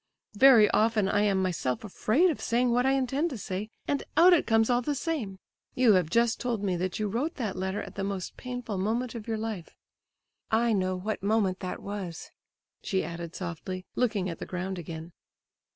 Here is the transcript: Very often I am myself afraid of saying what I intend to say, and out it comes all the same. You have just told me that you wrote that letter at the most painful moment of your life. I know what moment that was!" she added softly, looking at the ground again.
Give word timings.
Very 0.33 0.67
often 0.71 1.07
I 1.07 1.21
am 1.21 1.43
myself 1.43 1.83
afraid 1.83 2.31
of 2.31 2.41
saying 2.41 2.71
what 2.71 2.87
I 2.87 2.93
intend 2.93 3.29
to 3.29 3.37
say, 3.37 3.69
and 3.87 4.01
out 4.17 4.33
it 4.33 4.47
comes 4.47 4.67
all 4.67 4.81
the 4.81 4.95
same. 4.95 5.37
You 5.75 5.93
have 5.93 6.09
just 6.09 6.39
told 6.39 6.63
me 6.63 6.75
that 6.77 6.97
you 6.97 7.07
wrote 7.07 7.35
that 7.35 7.55
letter 7.55 7.83
at 7.83 7.93
the 7.93 8.03
most 8.03 8.35
painful 8.35 8.79
moment 8.79 9.13
of 9.13 9.27
your 9.27 9.37
life. 9.37 9.75
I 10.49 10.73
know 10.73 10.95
what 10.95 11.21
moment 11.21 11.59
that 11.59 11.83
was!" 11.83 12.31
she 12.81 13.03
added 13.03 13.35
softly, 13.35 13.85
looking 13.93 14.27
at 14.27 14.39
the 14.39 14.47
ground 14.47 14.79
again. 14.79 15.11